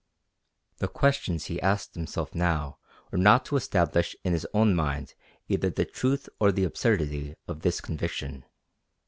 [0.79, 2.79] The questions he asked himself now
[3.11, 5.13] were not to establish in his own mind
[5.47, 8.43] either the truth or the absurdity of this conviction.